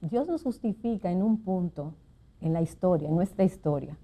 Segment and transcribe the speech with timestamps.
[0.00, 1.94] Dios nos justifica en un punto
[2.40, 3.96] en la historia, en nuestra historia,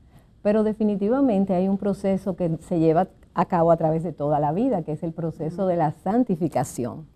[0.43, 4.53] pero definitivamente hay un proceso que se lleva a cabo a través de toda la
[4.53, 7.07] vida, que es el proceso de la santificación.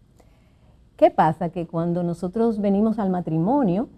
[0.96, 1.50] ¿Qué pasa?
[1.50, 3.88] Que cuando nosotros venimos al matrimonio,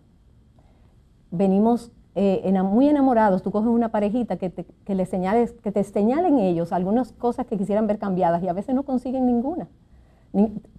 [1.30, 6.40] venimos eh, muy enamorados, tú coges una parejita que te, le señales, que te señalen
[6.40, 9.68] ellos algunas cosas que quisieran ver cambiadas y a veces no consiguen ninguna.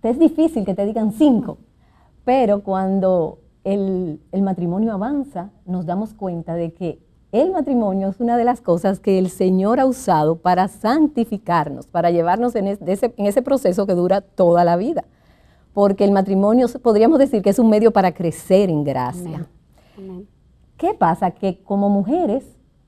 [0.03, 1.59] es difícil que te digan cinco,
[2.29, 6.99] pero cuando el, matrimonio avanza, nos damos cuenta de que
[7.31, 12.11] el matrimonio es una de las cosas que el Señor ha usado para santificarnos, para
[12.11, 15.05] llevarnos en ese, proceso que dura toda la vida.
[15.73, 19.47] Porque el matrimonio podríamos decir que es un medio para crecer en gracia.
[20.77, 21.31] ¿Qué pasa?
[21.31, 22.45] Que como mujeres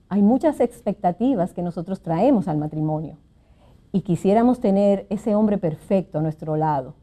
[0.07, 3.17] hay muchas expectativas que nosotros traemos al matrimonio
[3.91, 7.00] y quisiéramos tener ese hombre perfecto a nuestro lado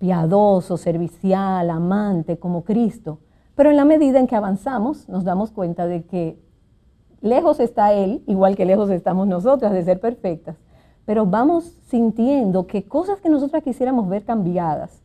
[0.00, 3.18] piadoso, servicial, amante, como Cristo.
[3.54, 6.40] Pero en la medida en que avanzamos, nos damos cuenta de que
[7.20, 10.56] lejos está Él, igual que lejos estamos nosotras de ser perfectas,
[11.04, 15.02] pero vamos sintiendo que cosas que nosotras quisiéramos ver cambiadas,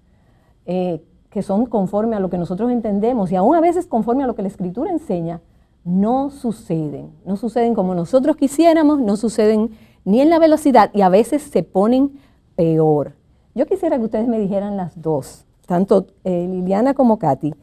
[0.66, 4.27] eh, que son conforme a lo que nosotros entendemos y aún a veces conforme a
[4.27, 5.41] lo que la Escritura enseña,
[5.83, 7.12] no suceden.
[7.25, 9.72] No suceden como nosotros quisiéramos, no suceden
[10.06, 12.13] ni en la velocidad y a veces se ponen
[12.56, 13.13] peor.
[13.55, 17.55] Yo quisiera que ustedes me dijeran las dos, tanto eh, Liliana como Katy,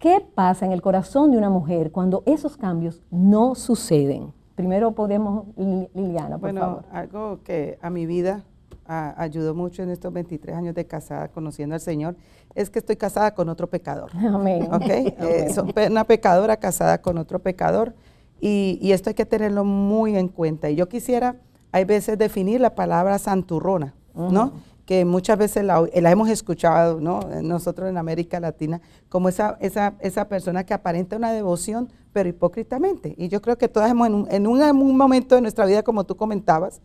[0.00, 4.32] ¿qué pasa en el corazón de una mujer cuando esos cambios no suceden?
[4.56, 5.44] Primero podemos,
[5.94, 8.42] Liliana, por bueno, algo que a mi vida
[8.88, 12.16] ayudó mucho en estos 23 años de casada conociendo al Señor,
[12.56, 14.10] es que estoy casada con otro pecador.
[14.16, 14.68] Amén.
[14.72, 15.14] ¿Okay?
[15.20, 17.94] Eh, una pecadora casada con otro pecador
[18.40, 20.70] y, y, esto hay que tenerlo muy en cuenta.
[20.70, 21.36] Y yo quisiera,
[21.70, 24.52] hay veces, definir la palabra santurrona, ¿no?
[24.86, 27.20] Que muchas veces la, hemos escuchado, ¿no?
[27.42, 33.14] nosotros en América Latina, como esa, esa, esa, persona que aparenta una devoción, pero hipócritamente.
[33.18, 36.80] Y yo creo que todas hemos, en un, momento de nuestra vida, como tú comentabas,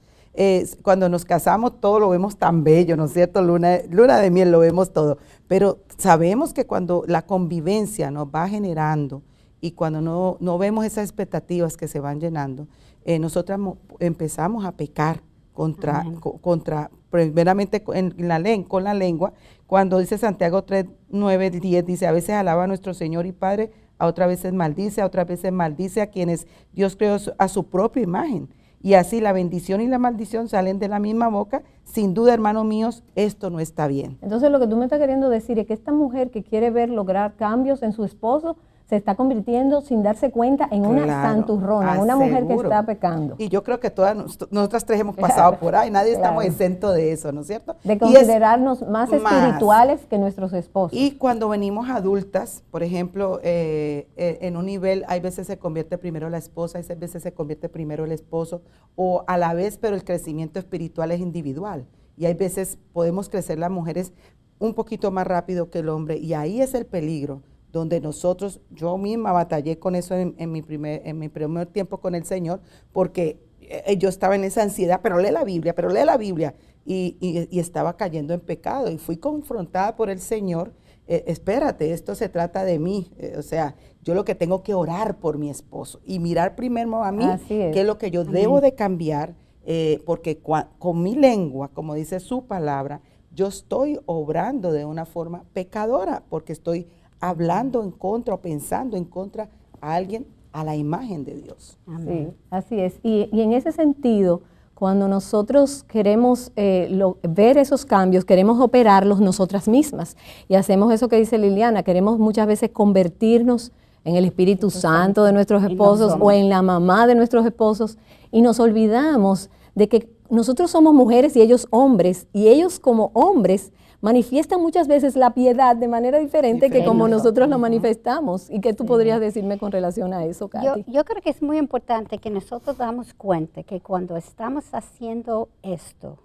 [0.81, 3.41] cuando nos casamos, todo lo vemos tan bello, ¿no es cierto?
[3.41, 5.19] Luna, luna de miel, lo vemos todo.
[5.47, 9.21] Pero sabemos que cuando la convivencia nos va generando
[9.59, 12.67] y cuando no, no vemos esas expectativas que se van llenando,
[13.05, 13.59] eh, nosotras
[13.99, 15.21] empezamos a pecar
[15.53, 16.05] contra,
[16.41, 19.33] contra primeramente en la con la lengua,
[19.67, 23.71] cuando dice Santiago 3, 9, 10, dice, a veces alaba a nuestro Señor y Padre,
[23.99, 28.01] a otras veces maldice, a otras veces maldice a quienes Dios creó a su propia
[28.01, 28.49] imagen.
[28.83, 31.61] Y así la bendición y la maldición salen de la misma boca.
[31.83, 34.17] Sin duda, hermanos míos, esto no está bien.
[34.21, 36.89] Entonces lo que tú me estás queriendo decir es que esta mujer que quiere ver
[36.89, 38.57] lograr cambios en su esposo,
[38.91, 43.35] se está convirtiendo sin darse cuenta en una santurrona, una mujer que está pecando.
[43.37, 44.13] Y yo creo que todas
[44.51, 47.77] nosotras tres hemos pasado por ahí, nadie estamos exento de eso, ¿no es cierto?
[47.85, 50.99] De considerarnos más espirituales que nuestros esposos.
[50.99, 55.97] Y cuando venimos adultas, por ejemplo, eh, eh, en un nivel, hay veces se convierte
[55.97, 58.61] primero la esposa, hay veces se convierte primero el esposo,
[58.97, 61.85] o a la vez, pero el crecimiento espiritual es individual.
[62.17, 64.11] Y hay veces podemos crecer las mujeres
[64.59, 67.41] un poquito más rápido que el hombre, y ahí es el peligro
[67.71, 72.15] donde nosotros, yo misma batallé con eso en, mi primer, en mi primer tiempo con
[72.15, 72.59] el Señor,
[72.91, 76.53] porque eh, yo estaba en esa ansiedad, pero lee la Biblia, pero lee la Biblia.
[76.85, 78.89] Y, y- y estaba cayendo en pecado.
[78.91, 80.73] Y fui confrontada por el Señor.
[81.07, 83.11] eh, espérate, esto se trata de mí.
[83.17, 87.03] eh, o sea, yo lo que tengo que orar por mi esposo y mirar primero
[87.03, 87.41] a mí es.
[87.71, 89.35] qué es lo que yo debo de cambiar,
[89.65, 93.01] eh, porque cua- con mi lengua, como dice su palabra,
[93.33, 96.87] yo estoy obrando de una forma pecadora, porque estoy
[97.21, 101.77] hablando en contra o pensando en contra a alguien a la imagen de Dios.
[102.05, 102.99] Sí, así es.
[103.03, 104.41] Y, y en ese sentido,
[104.75, 110.17] cuando nosotros queremos eh, lo- ver esos cambios, queremos operarlos nosotras mismas.
[110.49, 113.71] Y hacemos eso que dice Liliana, queremos muchas veces convertirnos
[114.03, 117.97] en el Espíritu Santo de nuestros esposos o en la mamá de nuestros esposos
[118.31, 123.71] y nos olvidamos de que nosotros somos mujeres y ellos hombres y ellos como hombres
[124.01, 128.49] manifiestan muchas veces la piedad de manera diferente que como nosotros lo manifestamos.
[128.49, 130.85] ¿Y qué tú podrías decirme con relación a eso, Katy?
[130.87, 136.17] yo creo que es muy importante que nosotros damos cuenta que cuando estamos haciendo esto,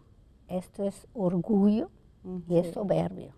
[0.49, 1.91] esto es orgullo
[2.49, 3.33] y es soberbio.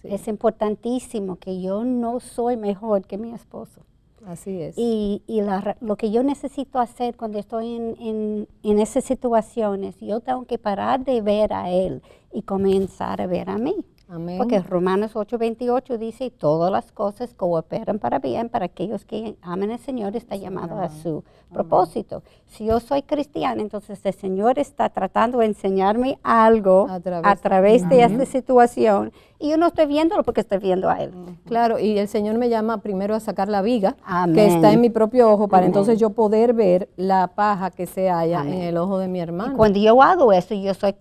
[0.00, 0.08] Sí.
[0.10, 3.82] Es importantísimo que yo no soy mejor que mi esposo.
[4.26, 4.74] Así es.
[4.76, 9.94] Y, y la lo que yo necesito hacer cuando estoy en, en, en esas situaciones,
[10.00, 12.02] yo tengo que parar de ver a él
[12.32, 13.76] y comenzar a ver a mí.
[14.08, 14.38] Amén.
[14.38, 19.80] Porque Romanos 8:28 dice, todas las cosas cooperan para bien para aquellos que aman al
[19.80, 22.22] Señor, está llamado a su propósito.
[22.46, 27.88] Si yo soy cristiana, entonces el Señor está tratando de enseñarme algo A a través-
[27.88, 31.12] de esta situación y yo no estoy viéndolo porque estoy viendo a Él.
[31.44, 34.34] Claro, y el Señor me llama primero a sacar la viga Amén.
[34.36, 35.70] que está en mi propio ojo para Amén.
[35.70, 39.22] entonces yo poder ver la paja que se halla en el ojo de mi Y
[39.22, 39.56] hermano.
[39.56, 40.92] cuando yo hago eso, yo estoy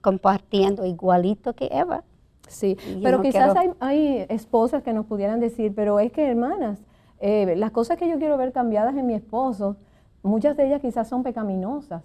[0.00, 2.02] compartiendo igualito que Eva.
[2.50, 6.26] Sí, Y pero quizás quiero- hay, hay esposas que nos pudieran decir, pero es que
[6.28, 6.84] hermanas,
[7.20, 9.76] eh, las cosas que yo quiero ver cambiadas en mi esposo,
[10.22, 12.02] muchas de ellas quizás son pecaminosas.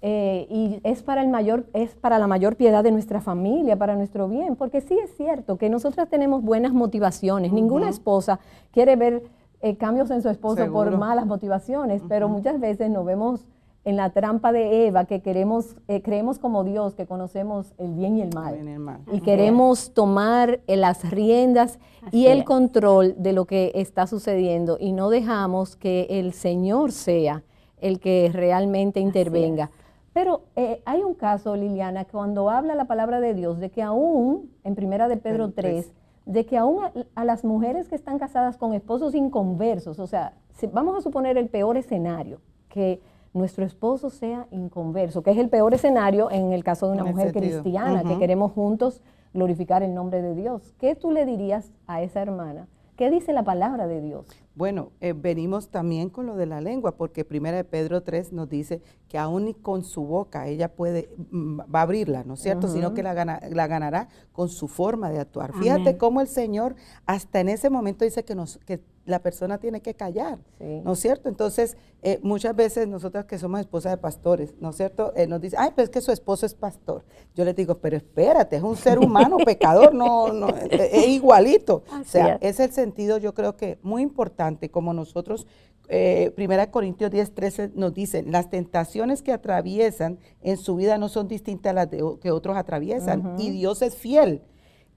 [0.00, 3.96] eh, y es para, el mayor, es para la mayor piedad de nuestra familia, para
[3.96, 7.52] nuestro bien, porque sí es cierto que nosotras tenemos buenas motivaciones.
[7.52, 8.38] Ninguna esposa
[8.70, 9.24] quiere ver
[9.60, 13.44] eh, cambios en su esposo por malas motivaciones, pero muchas veces nos vemos
[13.88, 18.16] en la trampa de Eva, que queremos, eh, creemos como Dios, que conocemos el bien
[18.18, 18.54] y el mal.
[18.54, 18.78] Bien,
[19.12, 21.78] y queremos tomar eh, las riendas
[22.12, 22.44] y el es.
[22.44, 27.42] control de lo que está sucediendo y no dejamos que el Señor sea
[27.80, 29.70] el que realmente intervenga.
[30.12, 34.50] Pero eh, hay un caso, Liliana, cuando habla la palabra de Dios, de que aún,
[34.64, 35.92] en primera de Pedro Pedro 3,
[36.26, 40.34] de que aún a, a las mujeres que están casadas con esposos inconversos, o sea,
[40.58, 43.00] si- vamos a suponer el peor escenario, que
[43.34, 47.10] nuestro esposo sea inconverso, que es el peor escenario en el caso de una En
[47.10, 49.00] mujer cristiana, que queremos juntos
[49.34, 50.74] glorificar el nombre de Dios.
[50.78, 52.68] ¿Qué tú le dirías a esa hermana?
[52.96, 54.26] ¿Qué dice la palabra de Dios?
[54.56, 58.48] Bueno, eh, venimos también con lo de la lengua, porque primera de Pedro 3 nos
[58.48, 62.40] dice que aún y con su boca ella puede, mm, va a abrirla, ¿no es
[62.40, 62.66] cierto?
[62.66, 65.52] Sino que la, gana- la ganará con su forma de actuar.
[65.52, 66.74] Fíjate cómo el Señor
[67.06, 70.80] hasta en ese momento dice que, nos, que la persona tiene que callar, Sí.
[70.84, 71.28] ¿no es cierto?
[71.28, 75.12] Entonces, eh, muchas veces nosotras que somos esposas de pastores, ¿no es cierto?
[75.16, 77.04] Eh, nos dicen, ay, pero es que su esposo es pastor.
[77.34, 81.82] Yo les digo, pero espérate, es un ser humano, pecador, no, no, eh, es igualito.
[81.90, 82.60] o sea, es.
[82.60, 85.46] es el sentido, yo creo que muy importante, como nosotros,
[85.88, 91.08] eh, Primera Corintios 10, 13 nos dicen, las tentaciones que atraviesan en su vida no
[91.08, 94.42] son distintas a las de que otros atraviesan, y Dios es fiel.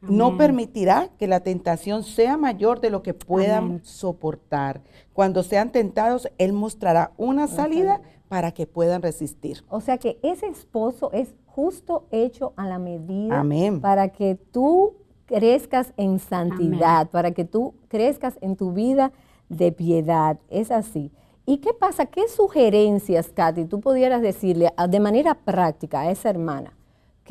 [0.01, 3.81] No permitirá que la tentación sea mayor de lo que puedan Amén.
[3.83, 4.81] soportar.
[5.13, 9.63] Cuando sean tentados, Él mostrará una salida para que puedan resistir.
[9.69, 13.81] O sea que ese esposo es justo hecho a la medida Amén.
[13.81, 14.93] para que tú
[15.25, 19.11] crezcas en santidad, para que tú crezcas en tu vida
[19.49, 20.39] de piedad.
[20.49, 21.11] Es así.
[21.45, 22.05] ¿Y qué pasa?
[22.05, 26.73] ¿Qué sugerencias, Katy, tú pudieras decirle a- de manera práctica a esa hermana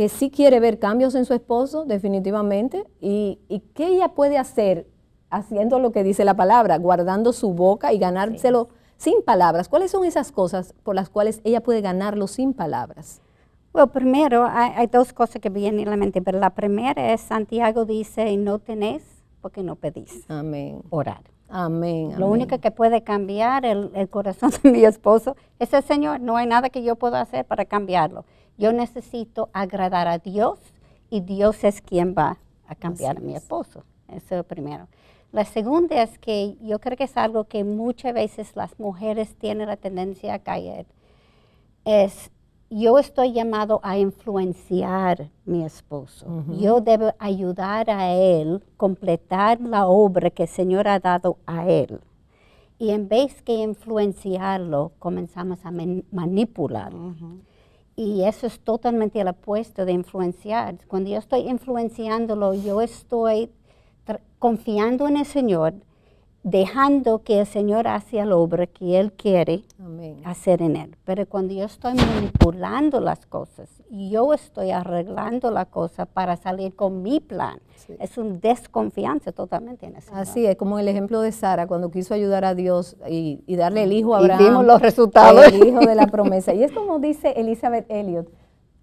[0.00, 4.87] que sí quiere ver cambios en su esposo, definitivamente, y, y qué ella puede hacer
[5.28, 9.69] haciendo lo que dice la palabra, guardando su boca y ganárselo sin palabras?
[9.69, 13.21] ¿Cuáles son esas cosas por las cuales ella puede ganarlo sin palabras?
[13.75, 17.21] Bueno, primero hay, hay dos cosas que vienen a la mente, pero la primera es
[17.21, 19.02] Santiago dice, no tenés
[19.42, 20.25] porque no pedís.
[20.30, 20.80] Amén.
[20.88, 21.25] Orar.
[21.50, 22.14] Amén.
[22.16, 26.21] Lo único que puede cambiar el, el corazón de mi esposo es el Señor.
[26.21, 28.25] No hay nada que yo pueda hacer para cambiarlo.
[28.61, 30.59] Yo necesito agradar a Dios
[31.09, 32.37] y Dios es quien va
[32.69, 33.85] a cambiar a mi esposo.
[34.09, 34.87] Eso es lo primero.
[35.33, 39.69] La segunda es que yo creo que es algo que muchas veces las mujeres tienen
[39.69, 40.85] la tendencia a caer.
[41.87, 42.31] Es,
[42.69, 46.26] yo estoy llamado a influenciar mi esposo.
[46.59, 51.99] Yo debo ayudar a él, completar la obra que el Señor ha dado a él.
[52.79, 57.14] Y en vez que influenciarlo, comenzamos a manipularlo.
[58.00, 60.78] Y eso es totalmente el opuesto de influenciar.
[60.88, 63.50] Cuando yo estoy influenciándolo, yo estoy
[64.38, 65.75] confiando en el Señor,
[66.42, 70.23] dejando que el Señor haga la obra que Él quiere Amén.
[70.25, 70.97] hacer en Él.
[71.04, 77.02] Pero cuando yo estoy manipulando las cosas, yo estoy arreglando la cosa para salir con
[77.02, 77.61] mi plan.
[77.99, 80.20] Es una desconfianza totalmente en Señor.
[80.20, 83.82] Así es, como el ejemplo de Sara cuando quiso ayudar a Dios y, y darle
[83.82, 84.44] el hijo a Y Abraham.
[84.44, 85.47] vimos los resultados.
[85.49, 86.54] El hijo de la promesa.
[86.54, 88.28] Y es como dice Elizabeth Elliot,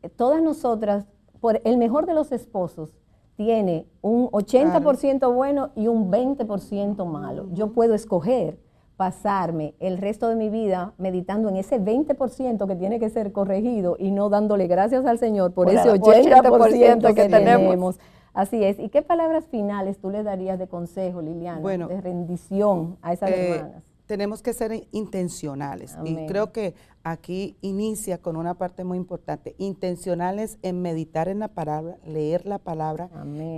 [0.04, 1.06] eh, todas nosotras,
[1.40, 2.92] por el mejor de los esposos,
[3.38, 7.48] tiene un 80% bueno y un 20% malo.
[7.54, 8.58] Yo puedo escoger
[8.98, 13.96] pasarme el resto de mi vida meditando en ese 20% que tiene que ser corregido
[14.00, 17.62] y no dándole gracias al Señor por, Por ese el 80%, que, que tenemos.
[17.70, 18.00] tenemos.
[18.34, 18.80] Así es.
[18.80, 23.30] ¿Y qué palabras finales tú le darías de consejo, Liliana, Bueno, de rendición a esas
[23.32, 23.84] Eh, hermanas?
[24.08, 25.96] Tenemos que ser intencionales.
[25.96, 26.24] Amén.
[26.24, 26.74] Y creo que
[27.04, 29.56] aquí inicia con una parte muy importante.
[29.58, 33.10] Intencionales en meditar en la palabra, leer la palabra,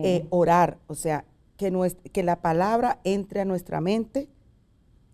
[0.04, 0.78] eh, orar.
[0.88, 1.24] O sea,
[1.56, 4.28] que, nues- que la palabra entre a nuestra mente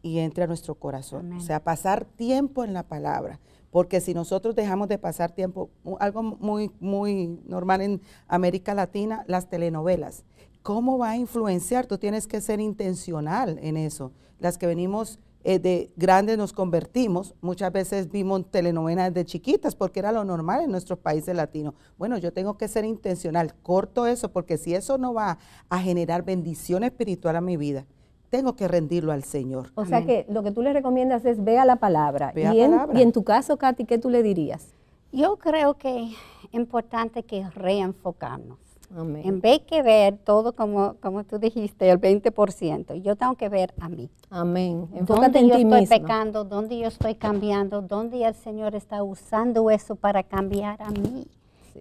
[0.01, 1.27] y entre a nuestro corazón.
[1.27, 1.37] Amén.
[1.37, 3.39] O sea, pasar tiempo en la palabra.
[3.71, 9.49] Porque si nosotros dejamos de pasar tiempo, algo muy, muy normal en América Latina, las
[9.49, 10.23] telenovelas.
[10.65, 11.85] ¿Cómo va a influenciar?
[11.85, 14.11] Tú tienes que ser intencional en eso.
[14.39, 19.99] Las que venimos eh, de grandes nos convertimos, muchas veces vimos telenovelas de chiquitas porque
[19.99, 21.75] era lo normal en nuestros países latinos.
[21.99, 25.37] Bueno, yo tengo que ser intencional, corto eso, porque si eso no va
[25.69, 27.85] a generar bendición espiritual a mi vida,
[28.31, 29.71] tengo que rendirlo al Señor.
[29.75, 32.31] O sea que lo que tú le recomiendas es vea la palabra.
[32.33, 32.99] Vea y, en, palabra.
[32.99, 34.73] y en tu caso, Katy, ¿qué tú le dirías?
[35.11, 36.15] Yo creo que es
[36.53, 38.64] importante que reenfocarnos.
[38.95, 39.21] Amén.
[39.25, 43.73] En vez que ver todo como, como tú dijiste, el 20%, yo tengo que ver
[43.79, 44.09] a mí.
[44.29, 44.87] Amén.
[44.93, 45.95] Enfócate ¿Dónde yo estoy misma.
[45.97, 46.43] pecando?
[46.43, 47.81] ¿Dónde yo estoy cambiando?
[47.81, 51.27] ¿Dónde el Señor está usando eso para cambiar a mí?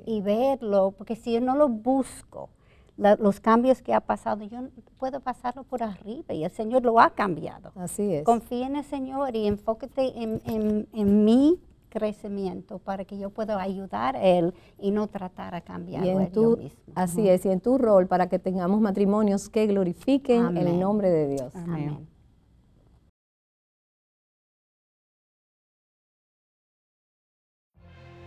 [0.06, 2.48] Y verlo, porque si yo no lo busco,
[2.96, 4.58] la- los cambios que ha pasado, yo
[4.98, 7.70] puedo pasarlo por arriba y el Señor lo ha cambiado.
[7.76, 8.24] Así es.
[8.24, 11.58] Confía en el Señor y enfócate en, en- en mi
[11.94, 16.82] crecimiento para que yo pueda ayudar a Él y no tratar a a yo mismo.
[16.96, 20.80] así es, y en tu rol para que tengamos matrimonios que glorifiquen el Amén.
[20.80, 21.54] nombre de Dios.
[21.54, 22.08] Amén.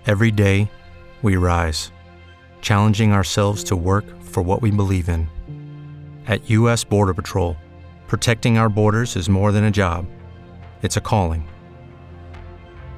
[0.05, 0.69] Every day,
[1.21, 1.91] we rise,
[2.61, 5.27] challenging ourselves to work for what we believe in.
[6.27, 6.85] At U.S.
[6.85, 7.57] Border Patrol,
[8.07, 10.05] protecting our borders is more than a job,
[10.81, 11.43] it's a calling.